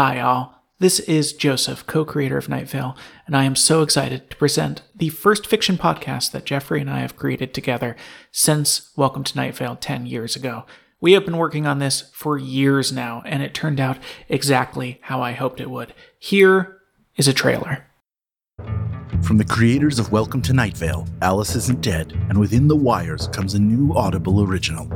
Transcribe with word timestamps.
Hi, 0.00 0.20
all. 0.20 0.62
This 0.78 1.00
is 1.00 1.32
Joseph, 1.32 1.84
co 1.88 2.04
creator 2.04 2.38
of 2.38 2.48
Night 2.48 2.68
Vale, 2.68 2.96
and 3.26 3.36
I 3.36 3.42
am 3.42 3.56
so 3.56 3.82
excited 3.82 4.30
to 4.30 4.36
present 4.36 4.82
the 4.94 5.08
first 5.08 5.44
fiction 5.44 5.76
podcast 5.76 6.30
that 6.30 6.44
Jeffrey 6.44 6.80
and 6.80 6.88
I 6.88 7.00
have 7.00 7.16
created 7.16 7.52
together 7.52 7.96
since 8.30 8.92
Welcome 8.94 9.24
to 9.24 9.36
Night 9.36 9.56
Vale 9.56 9.74
10 9.74 10.06
years 10.06 10.36
ago. 10.36 10.66
We 11.00 11.14
have 11.14 11.24
been 11.24 11.36
working 11.36 11.66
on 11.66 11.80
this 11.80 12.12
for 12.14 12.38
years 12.38 12.92
now, 12.92 13.24
and 13.26 13.42
it 13.42 13.54
turned 13.54 13.80
out 13.80 13.98
exactly 14.28 15.00
how 15.02 15.20
I 15.20 15.32
hoped 15.32 15.60
it 15.60 15.68
would. 15.68 15.92
Here 16.16 16.78
is 17.16 17.26
a 17.26 17.32
trailer. 17.32 17.84
From 19.22 19.38
the 19.38 19.44
creators 19.44 19.98
of 19.98 20.12
Welcome 20.12 20.42
to 20.42 20.52
Night 20.52 20.76
Vale, 20.76 21.08
Alice 21.22 21.56
Isn't 21.56 21.80
Dead, 21.80 22.12
and 22.28 22.38
Within 22.38 22.68
the 22.68 22.76
Wires 22.76 23.26
comes 23.32 23.54
a 23.54 23.58
new 23.58 23.92
Audible 23.96 24.44
original, 24.44 24.88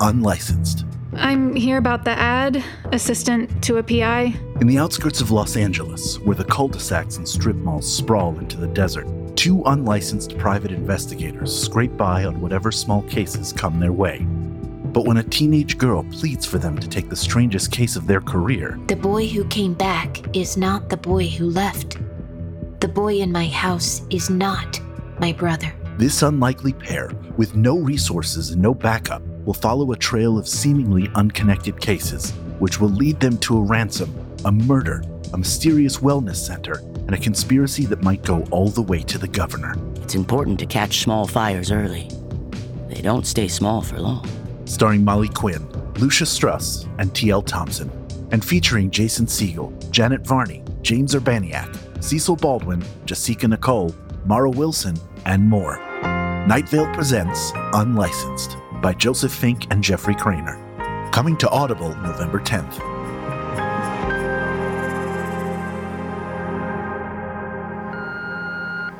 Unlicensed. 0.00 0.86
I'm 1.18 1.54
here 1.54 1.78
about 1.78 2.04
the 2.04 2.12
ad, 2.12 2.62
assistant 2.92 3.62
to 3.64 3.78
a 3.78 3.82
PI. 3.82 4.34
In 4.60 4.66
the 4.66 4.78
outskirts 4.78 5.20
of 5.20 5.30
Los 5.30 5.56
Angeles, 5.56 6.18
where 6.20 6.36
the 6.36 6.44
cul 6.44 6.68
de 6.68 6.78
sacs 6.78 7.16
and 7.16 7.28
strip 7.28 7.56
malls 7.56 7.92
sprawl 7.92 8.38
into 8.38 8.56
the 8.56 8.68
desert, 8.68 9.06
two 9.36 9.62
unlicensed 9.66 10.38
private 10.38 10.70
investigators 10.70 11.54
scrape 11.56 11.96
by 11.96 12.24
on 12.24 12.40
whatever 12.40 12.70
small 12.70 13.02
cases 13.02 13.52
come 13.52 13.78
their 13.80 13.92
way. 13.92 14.20
But 14.92 15.06
when 15.06 15.18
a 15.18 15.22
teenage 15.22 15.76
girl 15.76 16.04
pleads 16.04 16.46
for 16.46 16.58
them 16.58 16.78
to 16.78 16.88
take 16.88 17.08
the 17.08 17.16
strangest 17.16 17.72
case 17.72 17.96
of 17.96 18.06
their 18.06 18.20
career, 18.20 18.78
The 18.86 18.96
boy 18.96 19.26
who 19.26 19.44
came 19.46 19.74
back 19.74 20.34
is 20.36 20.56
not 20.56 20.88
the 20.88 20.96
boy 20.96 21.26
who 21.28 21.50
left. 21.50 21.98
The 22.80 22.88
boy 22.88 23.16
in 23.16 23.32
my 23.32 23.46
house 23.48 24.02
is 24.10 24.30
not 24.30 24.80
my 25.20 25.32
brother. 25.32 25.72
this 25.98 26.22
unlikely 26.22 26.72
pair, 26.74 27.10
with 27.36 27.56
no 27.56 27.76
resources 27.78 28.50
and 28.50 28.62
no 28.62 28.72
backup, 28.72 29.20
will 29.48 29.54
follow 29.54 29.92
a 29.92 29.96
trail 29.96 30.36
of 30.36 30.46
seemingly 30.46 31.08
unconnected 31.14 31.80
cases, 31.80 32.32
which 32.58 32.78
will 32.78 32.90
lead 32.90 33.18
them 33.18 33.38
to 33.38 33.56
a 33.56 33.62
ransom, 33.62 34.14
a 34.44 34.52
murder, 34.52 35.02
a 35.32 35.38
mysterious 35.38 35.96
wellness 35.96 36.34
center, 36.34 36.80
and 37.06 37.14
a 37.14 37.18
conspiracy 37.18 37.86
that 37.86 38.02
might 38.02 38.22
go 38.22 38.44
all 38.50 38.68
the 38.68 38.82
way 38.82 39.00
to 39.00 39.16
the 39.16 39.26
governor. 39.26 39.74
It's 40.02 40.14
important 40.14 40.58
to 40.58 40.66
catch 40.66 40.98
small 40.98 41.26
fires 41.26 41.72
early. 41.72 42.10
They 42.90 43.00
don't 43.00 43.26
stay 43.26 43.48
small 43.48 43.80
for 43.80 43.98
long. 43.98 44.28
starring 44.66 45.02
Molly 45.02 45.30
Quinn, 45.30 45.66
Lusia 45.94 46.26
Strus, 46.26 46.86
and 46.98 47.14
T.L. 47.14 47.40
Thompson, 47.40 47.90
and 48.32 48.44
featuring 48.44 48.90
Jason 48.90 49.24
Segel, 49.24 49.72
Janet 49.90 50.26
Varney, 50.26 50.62
James 50.82 51.14
Urbaniak, 51.14 52.04
Cecil 52.04 52.36
Baldwin, 52.36 52.82
Jasika 53.06 53.48
Nicole, 53.48 53.94
Mara 54.26 54.50
Wilson, 54.50 54.98
and 55.24 55.42
more. 55.42 55.78
Night 56.46 56.68
Vale 56.68 56.92
presents 56.92 57.50
Unlicensed 57.72 58.58
by 58.80 58.94
Joseph 58.94 59.32
Fink 59.32 59.66
and 59.70 59.82
Jeffrey 59.82 60.14
Cranor. 60.14 60.56
Coming 61.12 61.36
to 61.38 61.48
Audible 61.48 61.94
November 61.96 62.38
10th. 62.38 62.78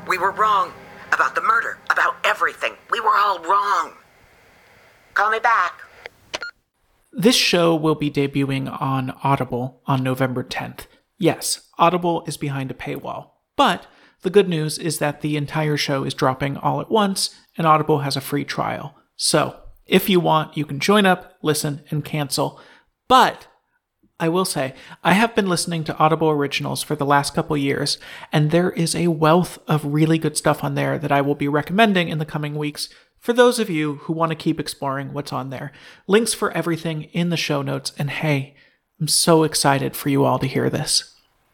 We 0.07 0.17
were 0.17 0.31
wrong 0.31 0.73
about 1.11 1.35
the 1.35 1.41
murder, 1.41 1.77
about 1.89 2.15
everything. 2.23 2.73
We 2.91 2.99
were 2.99 3.15
all 3.15 3.39
wrong. 3.39 3.93
Call 5.13 5.31
me 5.31 5.39
back. 5.39 5.81
This 7.11 7.35
show 7.35 7.75
will 7.75 7.95
be 7.95 8.09
debuting 8.09 8.81
on 8.81 9.11
Audible 9.23 9.81
on 9.85 10.03
November 10.03 10.43
10th. 10.43 10.87
Yes, 11.17 11.67
Audible 11.77 12.23
is 12.27 12.37
behind 12.37 12.71
a 12.71 12.73
paywall, 12.73 13.31
but 13.55 13.87
the 14.21 14.29
good 14.29 14.49
news 14.49 14.77
is 14.77 14.99
that 14.99 15.21
the 15.21 15.37
entire 15.37 15.77
show 15.77 16.03
is 16.03 16.13
dropping 16.13 16.57
all 16.57 16.81
at 16.81 16.91
once, 16.91 17.35
and 17.57 17.65
Audible 17.65 17.99
has 17.99 18.15
a 18.15 18.21
free 18.21 18.45
trial. 18.45 18.95
So, 19.15 19.59
if 19.89 20.09
you 20.09 20.19
want, 20.19 20.55
you 20.55 20.65
can 20.65 20.79
join 20.79 21.05
up, 21.05 21.37
listen, 21.41 21.83
and 21.89 22.05
cancel. 22.05 22.59
But 23.07 23.47
I 24.19 24.27
will 24.27 24.45
say, 24.45 24.73
I 25.03 25.13
have 25.13 25.33
been 25.33 25.47
listening 25.47 25.85
to 25.85 25.97
Audible 25.97 26.29
originals 26.29 26.83
for 26.83 26.95
the 26.95 27.05
last 27.05 27.33
couple 27.33 27.55
years, 27.55 27.97
and 28.33 28.51
there 28.51 28.71
is 28.71 28.93
a 28.93 29.07
wealth 29.07 29.57
of 29.67 29.85
really 29.85 30.17
good 30.17 30.35
stuff 30.35 30.63
on 30.63 30.75
there 30.75 30.99
that 30.99 31.11
I 31.11 31.21
will 31.21 31.35
be 31.35 31.47
recommending 31.47 32.09
in 32.09 32.17
the 32.17 32.25
coming 32.25 32.55
weeks 32.55 32.89
for 33.19 33.33
those 33.33 33.59
of 33.59 33.69
you 33.69 33.95
who 33.95 34.13
want 34.13 34.31
to 34.31 34.35
keep 34.35 34.59
exploring 34.59 35.13
what's 35.13 35.33
on 35.33 35.49
there. 35.49 35.71
Links 36.07 36.33
for 36.33 36.51
everything 36.51 37.03
in 37.03 37.29
the 37.29 37.37
show 37.37 37.61
notes, 37.61 37.93
and 37.97 38.09
hey, 38.09 38.55
I'm 38.99 39.07
so 39.07 39.43
excited 39.43 39.95
for 39.95 40.09
you 40.09 40.25
all 40.25 40.39
to 40.39 40.47
hear 40.47 40.69
this. 40.69 41.15